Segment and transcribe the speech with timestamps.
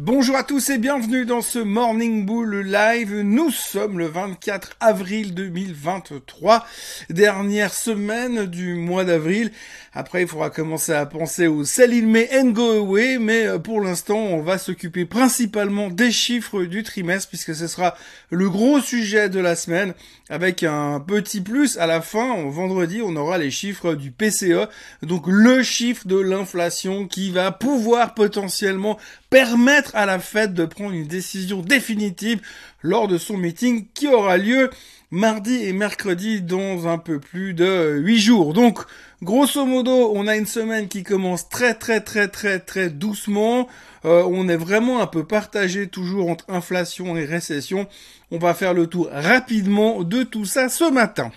[0.00, 3.12] Bonjour à tous et bienvenue dans ce Morning Bull Live.
[3.22, 6.64] Nous sommes le 24 avril 2023,
[7.10, 9.50] dernière semaine du mois d'avril.
[9.92, 13.58] Après, il faudra commencer à penser au sell in May and go away, mais euh,
[13.58, 17.96] pour l'instant, on va s'occuper principalement des chiffres du trimestre puisque ce sera
[18.30, 19.94] le gros sujet de la semaine
[20.30, 22.36] avec un petit plus à la fin.
[22.48, 24.68] Vendredi, on aura les chiffres du PCE,
[25.02, 28.96] donc le chiffre de l'inflation qui va pouvoir potentiellement
[29.30, 32.40] permettre à la Fed de prendre une décision définitive
[32.82, 34.70] lors de son meeting qui aura lieu
[35.10, 38.52] mardi et mercredi dans un peu plus de 8 jours.
[38.52, 38.80] Donc,
[39.22, 43.68] grosso modo, on a une semaine qui commence très très très très très doucement.
[44.04, 47.88] Euh, on est vraiment un peu partagé toujours entre inflation et récession.
[48.30, 51.32] On va faire le tour rapidement de tout ça ce matin.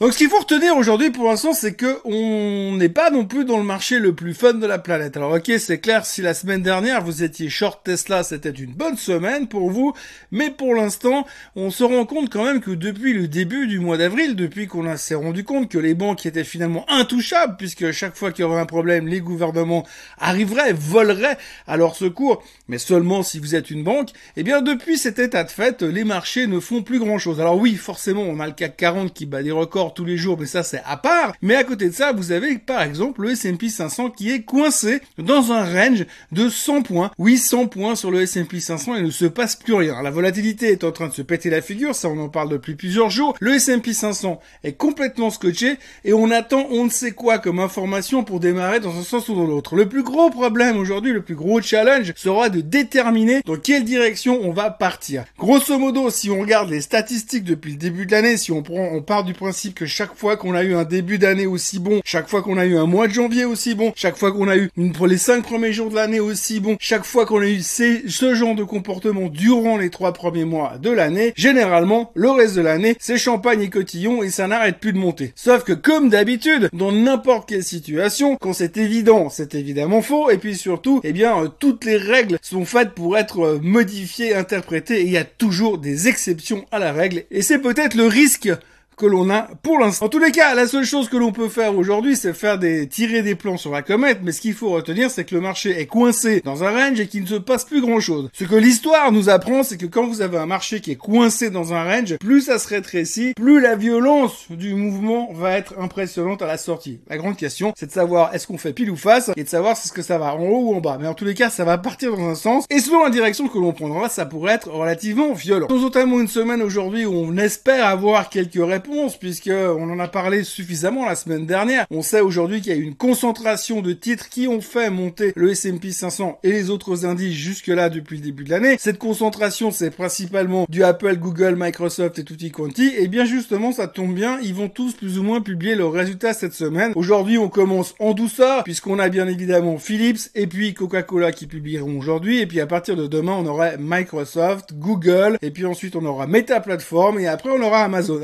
[0.00, 3.44] Donc ce qu'il faut retenir aujourd'hui pour l'instant, c'est que on n'est pas non plus
[3.44, 5.16] dans le marché le plus fun de la planète.
[5.16, 8.96] Alors ok, c'est clair, si la semaine dernière vous étiez short Tesla, c'était une bonne
[8.96, 9.94] semaine pour vous,
[10.30, 13.96] mais pour l'instant, on se rend compte quand même que depuis le début du mois
[13.96, 18.30] d'avril, depuis qu'on s'est rendu compte que les banques étaient finalement intouchables, puisque chaque fois
[18.30, 19.84] qu'il y aurait un problème, les gouvernements
[20.18, 24.96] arriveraient, voleraient à leur secours, mais seulement si vous êtes une banque, eh bien depuis
[24.96, 27.40] cet état de fait, les marchés ne font plus grand chose.
[27.40, 30.36] Alors oui, forcément, on a le CAC 40 qui bat des records tous les jours,
[30.38, 31.32] mais ça c'est à part.
[31.42, 35.00] Mais à côté de ça, vous avez par exemple le S&P 500 qui est coincé
[35.18, 37.10] dans un range de 100 points.
[37.18, 40.02] Oui, 100 points sur le S&P 500 et ne se passe plus rien.
[40.02, 42.74] La volatilité est en train de se péter la figure, ça on en parle depuis
[42.74, 43.34] plusieurs jours.
[43.40, 48.24] Le S&P 500 est complètement scotché et on attend on ne sait quoi comme information
[48.24, 49.76] pour démarrer dans un sens ou dans l'autre.
[49.76, 54.40] Le plus gros problème aujourd'hui, le plus gros challenge sera de déterminer dans quelle direction
[54.42, 55.24] on va partir.
[55.38, 58.62] Grosso modo, si on regarde les statistiques depuis le début de l'année, si on
[59.02, 62.28] part du principe que chaque fois qu'on a eu un début d'année aussi bon, chaque
[62.28, 64.70] fois qu'on a eu un mois de janvier aussi bon, chaque fois qu'on a eu
[64.92, 68.34] pour les cinq premiers jours de l'année aussi bon, chaque fois qu'on a eu ce
[68.34, 72.96] genre de comportement durant les trois premiers mois de l'année, généralement, le reste de l'année,
[72.98, 75.32] c'est champagne et cotillon et ça n'arrête plus de monter.
[75.36, 80.38] Sauf que comme d'habitude, dans n'importe quelle situation, quand c'est évident, c'est évidemment faux, et
[80.38, 85.02] puis surtout, eh bien, euh, toutes les règles sont faites pour être euh, modifiées, interprétées,
[85.02, 88.50] et il y a toujours des exceptions à la règle, et c'est peut-être le risque
[88.98, 90.06] que l'on a pour l'instant.
[90.06, 92.88] En tous les cas, la seule chose que l'on peut faire aujourd'hui, c'est faire des
[92.88, 95.80] tirer des plans sur la comète, mais ce qu'il faut retenir, c'est que le marché
[95.80, 98.28] est coincé dans un range et qu'il ne se passe plus grand chose.
[98.32, 101.50] Ce que l'histoire nous apprend, c'est que quand vous avez un marché qui est coincé
[101.50, 106.42] dans un range, plus ça se rétrécit, plus la violence du mouvement va être impressionnante
[106.42, 107.00] à la sortie.
[107.08, 109.76] La grande question, c'est de savoir est-ce qu'on fait pile ou face et de savoir
[109.76, 110.98] si ce que ça va en haut ou en bas.
[111.00, 113.46] Mais en tous les cas, ça va partir dans un sens et selon la direction
[113.46, 115.68] que l'on prendra, ça pourrait être relativement violent.
[115.70, 118.87] Nous notamment une semaine aujourd'hui où on espère avoir quelques réponses
[119.20, 121.86] puisque on en a parlé suffisamment la semaine dernière.
[121.90, 125.50] On sait aujourd'hui qu'il y a une concentration de titres qui ont fait monter le
[125.50, 128.76] S&P 500 et les autres indices jusque-là depuis le début de l'année.
[128.78, 132.92] Cette concentration, c'est principalement du Apple, Google, Microsoft et tutti quanti.
[132.96, 136.32] Et bien justement, ça tombe bien, ils vont tous plus ou moins publier leurs résultats
[136.32, 136.92] cette semaine.
[136.94, 141.98] Aujourd'hui, on commence en douceur puisqu'on a bien évidemment Philips et puis Coca-Cola qui publieront
[141.98, 142.40] aujourd'hui.
[142.40, 146.26] Et puis à partir de demain, on aura Microsoft, Google et puis ensuite on aura
[146.26, 148.20] Meta Platform et après on aura Amazon.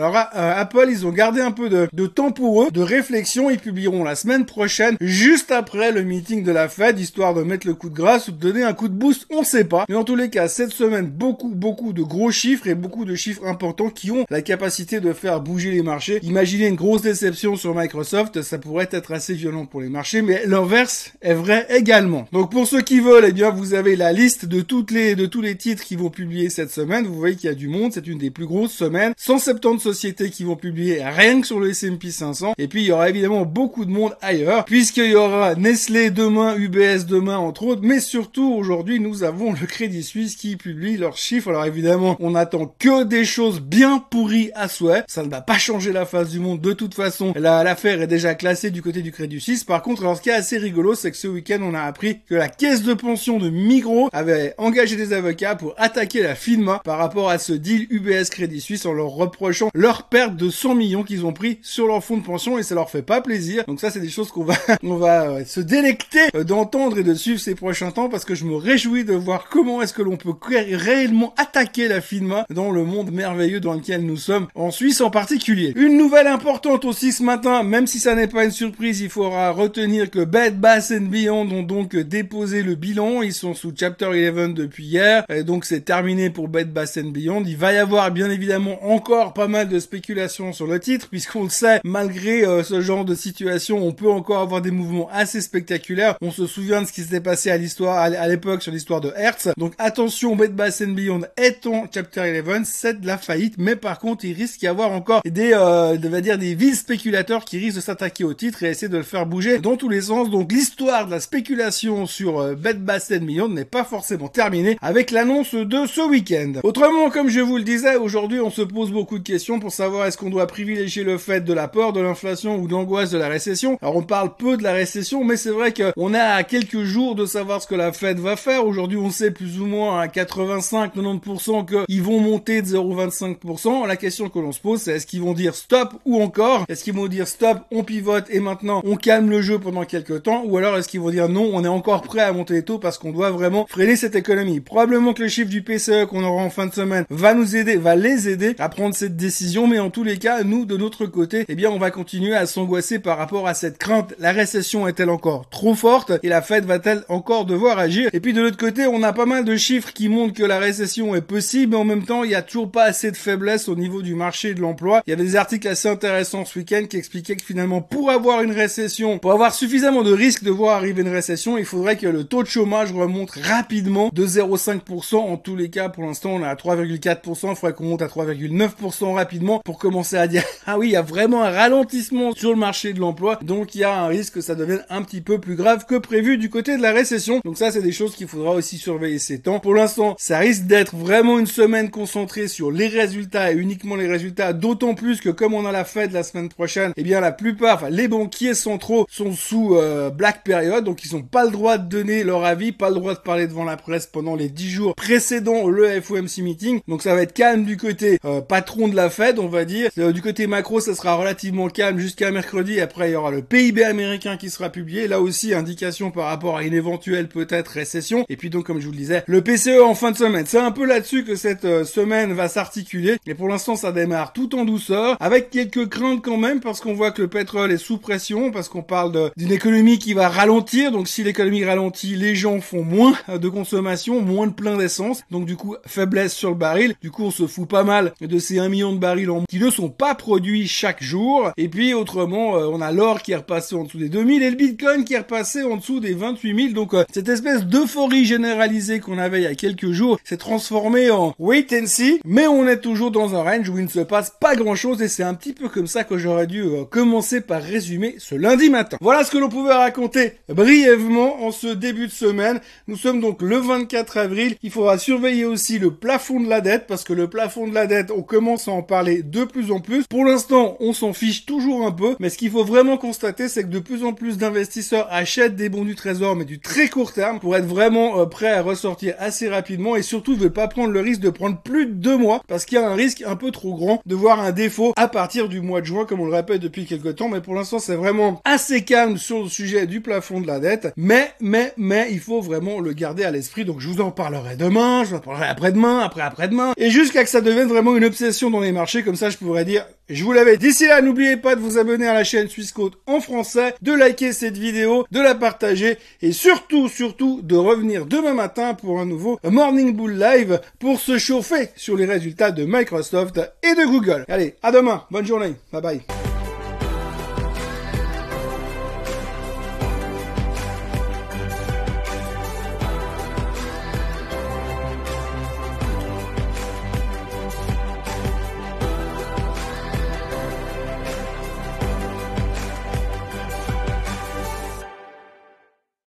[0.54, 3.50] Apple, ils ont gardé un peu de, temps pour eux, de réflexion.
[3.50, 7.66] Ils publieront la semaine prochaine, juste après le meeting de la Fed, histoire de mettre
[7.66, 9.84] le coup de grâce ou de donner un coup de boost, on sait pas.
[9.88, 13.14] Mais en tous les cas, cette semaine, beaucoup, beaucoup de gros chiffres et beaucoup de
[13.14, 16.20] chiffres importants qui ont la capacité de faire bouger les marchés.
[16.22, 20.44] Imaginez une grosse déception sur Microsoft, ça pourrait être assez violent pour les marchés, mais
[20.46, 22.26] l'inverse est vrai également.
[22.32, 25.26] Donc pour ceux qui veulent, eh bien, vous avez la liste de toutes les, de
[25.26, 27.06] tous les titres qui vont publier cette semaine.
[27.06, 29.12] Vous voyez qu'il y a du monde, c'est une des plus grosses semaines.
[29.16, 32.54] 170 sociétés qui vont publier rien que sur le S&P 500.
[32.58, 36.56] Et puis il y aura évidemment beaucoup de monde ailleurs, puisqu'il y aura Nestlé demain,
[36.56, 41.16] UBS demain entre autres, mais surtout aujourd'hui nous avons le Crédit Suisse qui publie leurs
[41.16, 41.50] chiffres.
[41.50, 45.04] Alors évidemment, on attend que des choses bien pourries à souhait.
[45.08, 47.32] Ça ne va pas changer la face du monde de toute façon.
[47.36, 49.64] L'affaire est déjà classée du côté du Crédit Suisse.
[49.64, 52.20] Par contre, alors ce qui est assez rigolo, c'est que ce week-end on a appris
[52.28, 56.80] que la caisse de pension de Migros avait engagé des avocats pour attaquer la FINMA
[56.84, 60.74] par rapport à ce deal UBS Crédit Suisse en leur reprochant leur perte de 100
[60.74, 63.64] millions qu'ils ont pris sur leur fonds de pension et ça leur fait pas plaisir.
[63.66, 67.02] Donc ça, c'est des choses qu'on va, on va euh, se délecter euh, d'entendre et
[67.02, 70.02] de suivre ces prochains temps parce que je me réjouis de voir comment est-ce que
[70.02, 70.34] l'on peut
[70.72, 75.10] réellement attaquer la FINMA dans le monde merveilleux dans lequel nous sommes, en Suisse en
[75.10, 75.72] particulier.
[75.76, 79.50] Une nouvelle importante aussi ce matin, même si ça n'est pas une surprise, il faudra
[79.50, 83.22] retenir que Bed Bass Beyond ont donc déposé le bilan.
[83.22, 87.44] Ils sont sous Chapter 11 depuis hier, et donc c'est terminé pour Bed Bass Beyond.
[87.46, 90.13] Il va y avoir bien évidemment encore pas mal de spéculations
[90.52, 94.38] sur le titre, puisqu'on le sait, malgré euh, ce genre de situation, on peut encore
[94.38, 96.16] avoir des mouvements assez spectaculaires.
[96.20, 99.12] On se souvient de ce qui s'était passé à l'histoire, à l'époque sur l'histoire de
[99.16, 99.48] Hertz.
[99.56, 103.98] Donc attention, Bed Bath Beyond est en Chapter 11, c'est de la faillite, mais par
[103.98, 107.76] contre, il risque d'y avoir encore des, euh, va dire, des vides spéculateurs qui risquent
[107.76, 110.30] de s'attaquer au titre et essayer de le faire bouger dans tous les sens.
[110.30, 115.54] Donc l'histoire de la spéculation sur euh, Bed Beyond n'est pas forcément terminée avec l'annonce
[115.54, 116.60] de ce week-end.
[116.62, 120.03] Autrement, comme je vous le disais, aujourd'hui, on se pose beaucoup de questions pour savoir
[120.06, 123.18] est-ce qu'on doit privilégier le fait de la peur de l'inflation ou de l'angoisse de
[123.18, 123.78] la récession?
[123.82, 127.26] Alors on parle peu de la récession, mais c'est vrai qu'on a quelques jours de
[127.26, 128.66] savoir ce que la Fed va faire.
[128.66, 133.86] Aujourd'hui, on sait plus ou moins à 85-90% qu'ils vont monter de 0,25%.
[133.86, 136.84] La question que l'on se pose, c'est est-ce qu'ils vont dire stop ou encore Est-ce
[136.84, 140.42] qu'ils vont dire stop, on pivote et maintenant on calme le jeu pendant quelques temps
[140.44, 142.78] Ou alors est-ce qu'ils vont dire non, on est encore prêt à monter les taux
[142.78, 144.60] parce qu'on doit vraiment freiner cette économie?
[144.60, 147.76] Probablement que le chiffre du PCE qu'on aura en fin de semaine va nous aider,
[147.76, 151.06] va les aider à prendre cette décision, mais en tous les cas, nous, de notre
[151.06, 154.12] côté, eh bien, on va continuer à s'angoisser par rapport à cette crainte.
[154.18, 158.10] La récession est-elle encore trop forte et la Fed va-t-elle encore devoir agir?
[158.12, 160.58] Et puis de l'autre côté, on a pas mal de chiffres qui montrent que la
[160.58, 163.68] récession est possible, mais en même temps, il y a toujours pas assez de faiblesse
[163.68, 165.00] au niveau du marché de l'emploi.
[165.06, 168.42] Il y a des articles assez intéressants ce week-end qui expliquaient que finalement, pour avoir
[168.42, 172.08] une récession, pour avoir suffisamment de risques de voir arriver une récession, il faudrait que
[172.08, 175.18] le taux de chômage remonte rapidement de 0,5%.
[175.18, 177.50] En tous les cas, pour l'instant, on est à 3,4%.
[177.50, 180.96] Il faudrait qu'on monte à 3,9% rapidement pour commencer à dire ah oui, il y
[180.96, 184.34] a vraiment un ralentissement sur le marché de l'emploi, donc il y a un risque
[184.34, 187.42] que ça devienne un petit peu plus grave que prévu du côté de la récession.
[187.44, 189.60] Donc ça, c'est des choses qu'il faudra aussi surveiller ces temps.
[189.60, 194.06] Pour l'instant, ça risque d'être vraiment une semaine concentrée sur les résultats et uniquement les
[194.06, 197.32] résultats, d'autant plus que comme on a la fête la semaine prochaine, eh bien la
[197.32, 201.50] plupart, enfin les banquiers centraux sont sous euh, black period, donc ils n'ont pas le
[201.50, 204.48] droit de donner leur avis, pas le droit de parler devant la presse pendant les
[204.48, 206.80] 10 jours précédant le FOMC meeting.
[206.88, 209.73] Donc ça va être calme du côté euh, patron de la Fed, on va dire.
[209.98, 212.80] Euh, du côté macro, ça sera relativement calme jusqu'à mercredi.
[212.80, 215.08] Après, il y aura le PIB américain qui sera publié.
[215.08, 218.24] Là aussi, indication par rapport à une éventuelle peut-être récession.
[218.28, 220.46] Et puis donc, comme je vous le disais, le PCE en fin de semaine.
[220.46, 223.16] C'est un peu là-dessus que cette euh, semaine va s'articuler.
[223.26, 226.94] Et pour l'instant, ça démarre tout en douceur, avec quelques craintes quand même, parce qu'on
[226.94, 230.92] voit que le pétrole est sous pression, parce qu'on parle d'une économie qui va ralentir.
[230.92, 235.22] Donc si l'économie ralentit, les gens font moins de consommation, moins de plein d'essence.
[235.30, 236.94] Donc du coup, faiblesse sur le baril.
[237.02, 239.58] Du coup, on se fout pas mal de ces 1 million de barils en qui
[239.66, 241.50] ne sont pas produits chaque jour.
[241.56, 244.50] Et puis autrement, euh, on a l'or qui est repassé en dessous des 2000 et
[244.50, 246.74] le Bitcoin qui est repassé en dessous des 28 000.
[246.74, 251.10] Donc euh, cette espèce d'euphorie généralisée qu'on avait il y a quelques jours s'est transformée
[251.10, 252.20] en wait and see.
[252.24, 255.02] Mais on est toujours dans un range où il ne se passe pas grand chose
[255.02, 258.34] et c'est un petit peu comme ça que j'aurais dû euh, commencer par résumer ce
[258.34, 258.96] lundi matin.
[259.00, 262.60] Voilà ce que l'on pouvait raconter brièvement en ce début de semaine.
[262.88, 264.56] Nous sommes donc le 24 avril.
[264.62, 267.86] Il faudra surveiller aussi le plafond de la dette parce que le plafond de la
[267.86, 270.04] dette, on commence à en parler de plus en plus.
[270.08, 273.62] Pour l'instant, on s'en fiche toujours un peu, mais ce qu'il faut vraiment constater, c'est
[273.62, 277.12] que de plus en plus d'investisseurs achètent des bons du trésor, mais du très court
[277.12, 280.66] terme, pour être vraiment euh, prêts à ressortir assez rapidement, et surtout ne veulent pas
[280.66, 283.22] prendre le risque de prendre plus de deux mois, parce qu'il y a un risque
[283.24, 286.20] un peu trop grand de voir un défaut à partir du mois de juin, comme
[286.20, 289.48] on le répète depuis quelques temps, mais pour l'instant, c'est vraiment assez calme sur le
[289.48, 293.30] sujet du plafond de la dette, mais, mais, mais, il faut vraiment le garder à
[293.30, 296.90] l'esprit, donc je vous en parlerai demain, je vous en parlerai après-demain, après après-demain, et
[296.90, 300.24] jusqu'à que ça devienne vraiment une obsession dans les marchés, comme ça je dire, je
[300.24, 300.56] vous l'avais.
[300.56, 302.74] D'ici là, n'oubliez pas de vous abonner à la chaîne Suisse
[303.06, 308.34] en français, de liker cette vidéo, de la partager, et surtout, surtout, de revenir demain
[308.34, 313.40] matin pour un nouveau Morning Bull Live pour se chauffer sur les résultats de Microsoft
[313.62, 314.24] et de Google.
[314.28, 316.33] Allez, à demain, bonne journée, bye bye.